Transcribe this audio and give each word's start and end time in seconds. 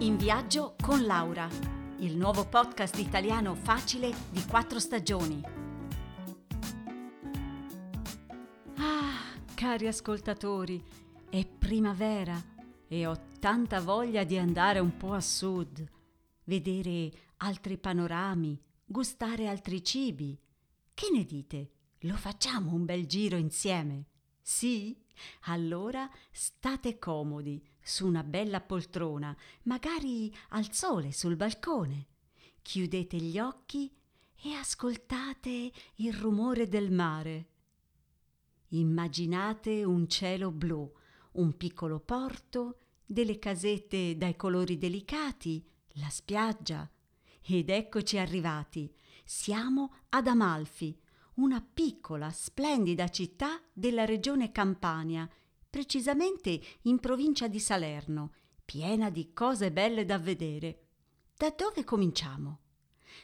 In 0.00 0.16
viaggio 0.16 0.76
con 0.80 1.04
Laura, 1.06 1.48
il 1.98 2.16
nuovo 2.16 2.46
podcast 2.46 2.96
italiano 2.98 3.56
facile 3.56 4.14
di 4.30 4.44
quattro 4.44 4.78
stagioni. 4.78 5.42
Ah, 8.76 9.34
cari 9.54 9.88
ascoltatori, 9.88 10.80
è 11.28 11.44
primavera 11.44 12.40
e 12.86 13.06
ho 13.06 13.20
tanta 13.40 13.80
voglia 13.80 14.22
di 14.22 14.38
andare 14.38 14.78
un 14.78 14.96
po' 14.96 15.14
a 15.14 15.20
sud, 15.20 15.84
vedere 16.44 17.10
altri 17.38 17.76
panorami, 17.76 18.56
gustare 18.84 19.48
altri 19.48 19.82
cibi. 19.82 20.38
Che 20.94 21.08
ne 21.12 21.24
dite? 21.24 21.70
Lo 22.02 22.14
facciamo 22.14 22.72
un 22.72 22.84
bel 22.84 23.04
giro 23.06 23.36
insieme? 23.36 24.06
Sì? 24.48 24.98
Allora 25.42 26.10
state 26.30 26.98
comodi 26.98 27.62
su 27.82 28.06
una 28.06 28.24
bella 28.24 28.62
poltrona, 28.62 29.36
magari 29.64 30.34
al 30.48 30.72
sole 30.72 31.12
sul 31.12 31.36
balcone. 31.36 32.06
Chiudete 32.62 33.18
gli 33.18 33.38
occhi 33.38 33.94
e 34.42 34.54
ascoltate 34.54 35.70
il 35.96 36.14
rumore 36.14 36.66
del 36.66 36.90
mare. 36.90 37.48
Immaginate 38.68 39.84
un 39.84 40.08
cielo 40.08 40.50
blu, 40.50 40.90
un 41.32 41.54
piccolo 41.58 42.00
porto, 42.00 42.78
delle 43.04 43.38
casette 43.38 44.16
dai 44.16 44.34
colori 44.34 44.78
delicati, 44.78 45.62
la 45.96 46.08
spiaggia. 46.08 46.90
Ed 47.42 47.68
eccoci 47.68 48.16
arrivati. 48.16 48.90
Siamo 49.26 49.92
ad 50.08 50.26
Amalfi, 50.26 50.98
una 51.38 51.60
piccola, 51.60 52.30
splendida 52.30 53.08
città 53.08 53.60
della 53.72 54.04
regione 54.04 54.52
Campania, 54.52 55.28
precisamente 55.68 56.60
in 56.82 56.98
provincia 56.98 57.48
di 57.48 57.58
Salerno, 57.60 58.32
piena 58.64 59.10
di 59.10 59.32
cose 59.32 59.72
belle 59.72 60.04
da 60.04 60.18
vedere. 60.18 60.82
Da 61.36 61.52
dove 61.56 61.84
cominciamo? 61.84 62.60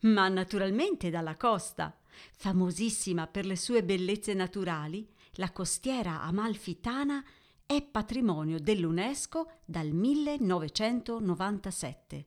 Ma 0.00 0.26
naturalmente 0.28 1.10
dalla 1.10 1.36
costa. 1.36 1.96
Famosissima 2.36 3.26
per 3.26 3.44
le 3.44 3.56
sue 3.56 3.84
bellezze 3.84 4.32
naturali, 4.34 5.06
la 5.32 5.52
costiera 5.52 6.22
amalfitana 6.22 7.22
è 7.66 7.82
patrimonio 7.82 8.58
dell'UNESCO 8.60 9.50
dal 9.64 9.90
1997. 9.90 12.26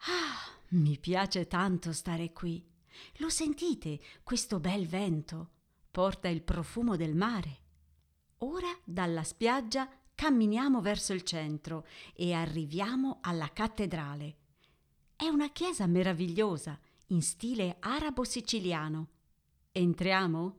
Ah, 0.00 0.52
mi 0.70 0.98
piace 0.98 1.46
tanto 1.46 1.92
stare 1.92 2.32
qui. 2.32 2.76
Lo 3.16 3.28
sentite, 3.28 4.00
questo 4.22 4.60
bel 4.60 4.86
vento? 4.86 5.50
Porta 5.90 6.28
il 6.28 6.42
profumo 6.42 6.96
del 6.96 7.14
mare. 7.14 7.58
Ora 8.38 8.70
dalla 8.84 9.24
spiaggia 9.24 9.88
camminiamo 10.14 10.80
verso 10.80 11.12
il 11.12 11.22
centro 11.22 11.86
e 12.14 12.32
arriviamo 12.32 13.18
alla 13.22 13.52
cattedrale. 13.52 14.36
È 15.16 15.26
una 15.28 15.50
chiesa 15.50 15.86
meravigliosa, 15.86 16.78
in 17.08 17.22
stile 17.22 17.76
arabo-siciliano. 17.80 19.08
Entriamo? 19.72 20.58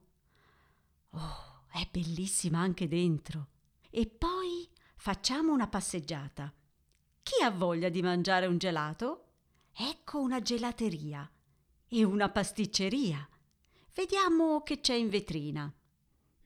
Oh, 1.12 1.64
è 1.72 1.88
bellissima 1.90 2.60
anche 2.60 2.88
dentro. 2.88 3.48
E 3.90 4.08
poi 4.08 4.68
facciamo 4.96 5.54
una 5.54 5.68
passeggiata. 5.68 6.54
Chi 7.22 7.44
ha 7.44 7.52
voglia 7.52 7.90
di 7.90 8.02
mangiare 8.02 8.48
un 8.48 8.58
gelato? 8.58 9.26
Ecco 9.72 10.20
una 10.20 10.42
gelateria 10.42 11.30
e 11.90 12.04
una 12.04 12.30
pasticceria. 12.30 13.28
Vediamo 13.94 14.62
che 14.62 14.80
c'è 14.80 14.94
in 14.94 15.10
vetrina. 15.10 15.74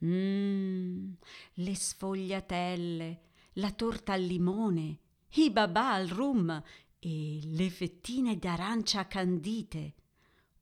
Mmm, 0.03 1.13
le 1.53 1.75
sfogliatelle, 1.75 3.21
la 3.53 3.71
torta 3.71 4.13
al 4.13 4.23
limone, 4.23 4.99
i 5.35 5.51
babà 5.51 5.93
al 5.93 6.07
rum 6.07 6.63
e 6.99 7.39
le 7.43 7.69
fettine 7.69 8.37
d'arancia 8.37 9.07
candite. 9.07 9.95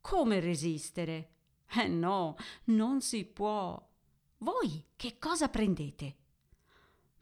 Come 0.01 0.39
resistere? 0.39 1.29
Eh 1.73 1.87
no, 1.87 2.35
non 2.65 3.01
si 3.01 3.23
può. 3.25 3.89
Voi 4.39 4.87
che 4.95 5.17
cosa 5.19 5.47
prendete? 5.47 6.15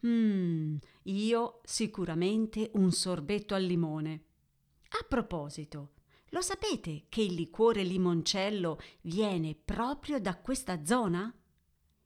Mmm, 0.05 0.77
io 1.03 1.61
sicuramente 1.65 2.71
un 2.75 2.91
sorbetto 2.91 3.53
al 3.53 3.63
limone. 3.63 4.23
A 5.01 5.05
proposito, 5.07 5.91
lo 6.29 6.41
sapete 6.41 7.05
che 7.09 7.21
il 7.21 7.33
liquore 7.33 7.83
limoncello 7.83 8.79
viene 9.01 9.55
proprio 9.55 10.19
da 10.19 10.37
questa 10.37 10.85
zona? 10.85 11.33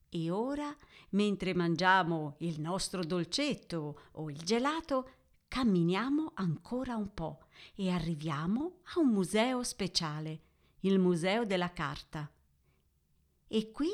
E 0.10 0.30
ora, 0.30 0.76
mentre 1.10 1.54
mangiamo 1.54 2.36
il 2.40 2.62
nostro 2.62 3.04
dolcetto 3.04 4.00
o 4.12 4.30
il 4.30 4.38
gelato, 4.38 5.10
camminiamo 5.48 6.32
ancora 6.36 6.96
un 6.96 7.14
po' 7.14 7.46
e 7.76 7.90
arriviamo 7.90 8.80
a 8.96 9.00
un 9.00 9.10
museo 9.10 9.64
speciale, 9.64 10.42
il 10.82 11.00
Museo 11.00 11.46
della 11.46 11.72
Carta. 11.72 12.32
E 13.48 13.72
qui 13.72 13.90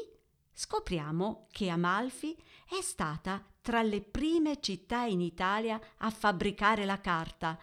scopriamo 0.52 1.48
che 1.52 1.70
Amalfi 1.70 2.38
è 2.70 2.82
stata 2.82 3.44
tra 3.62 3.82
le 3.82 4.02
prime 4.02 4.60
città 4.62 5.04
in 5.04 5.22
Italia 5.22 5.80
a 5.98 6.10
fabbricare 6.10 6.86
la 6.86 7.00
carta, 7.00 7.60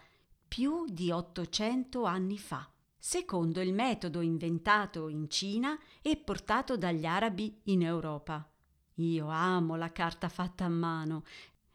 più 0.47 0.85
di 0.87 1.11
800 1.11 2.03
anni 2.03 2.37
fa, 2.37 2.69
secondo 2.97 3.61
il 3.61 3.73
metodo 3.73 4.21
inventato 4.21 5.07
in 5.07 5.29
Cina 5.29 5.77
e 6.01 6.17
portato 6.17 6.77
dagli 6.77 7.05
arabi 7.05 7.59
in 7.65 7.83
Europa. 7.83 8.49
Io 8.95 9.27
amo 9.27 9.75
la 9.75 9.91
carta 9.91 10.29
fatta 10.29 10.65
a 10.65 10.69
mano, 10.69 11.23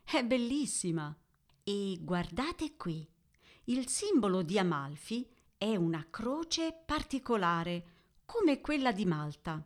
è 0.03 0.25
bellissima. 0.25 1.17
E 1.65 1.99
guardate 2.01 2.77
qui, 2.77 3.09
il 3.65 3.87
simbolo 3.87 4.43
di 4.43 4.59
Amalfi 4.59 5.29
è 5.57 5.77
una 5.77 6.05
croce 6.11 6.77
particolare, 6.85 7.87
come 8.25 8.61
quella 8.61 8.91
di 8.91 9.05
Malta. 9.05 9.65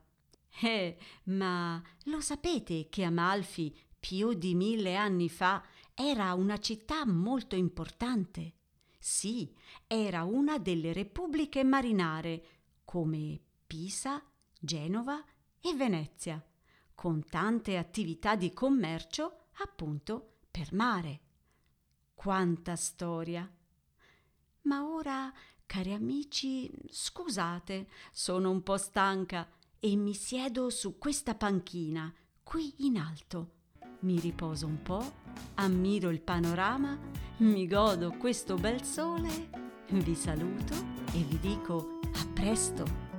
Eh, 0.61 0.99
ma 1.25 1.83
lo 2.05 2.21
sapete 2.21 2.89
che 2.91 3.05
Amalfi, 3.05 3.75
più 3.99 4.35
di 4.35 4.55
mille 4.55 4.95
anni 4.97 5.31
fa, 5.31 5.65
era 5.95 6.35
una 6.35 6.59
città 6.59 7.07
molto 7.07 7.57
importante? 7.57 8.56
Sì, 9.09 9.55
era 9.87 10.25
una 10.25 10.59
delle 10.59 10.93
repubbliche 10.93 11.63
marinare, 11.63 12.45
come 12.85 13.41
Pisa, 13.65 14.21
Genova 14.59 15.25
e 15.61 15.75
Venezia 15.77 16.45
con 16.93 17.25
tante 17.25 17.77
attività 17.77 18.35
di 18.35 18.53
commercio 18.53 19.51
appunto 19.59 20.39
per 20.51 20.73
mare. 20.73 21.21
Quanta 22.15 22.75
storia! 22.75 23.49
Ma 24.63 24.85
ora, 24.85 25.33
cari 25.67 25.93
amici, 25.93 26.69
scusate, 26.91 27.89
sono 28.11 28.51
un 28.51 28.65
po' 28.65 28.77
stanca 28.77 29.49
e 29.79 29.95
mi 29.95 30.15
siedo 30.15 30.69
su 30.69 30.99
questa 30.99 31.37
panchina, 31.37 32.13
qui 32.43 32.75
in 32.79 32.99
alto. 32.99 33.53
Mi 34.01 34.19
riposo 34.19 34.67
un 34.67 34.83
po', 34.83 35.15
ammiro 35.55 36.11
il 36.11 36.21
panorama, 36.23 36.99
mi 37.39 37.67
godo 37.67 38.15
questo 38.19 38.55
bel 38.55 38.83
sole, 38.83 39.29
vi 39.91 40.15
saluto 40.15 40.75
e 41.13 41.19
vi 41.19 41.39
dico 41.39 41.99
a 42.15 42.27
presto! 42.33 43.16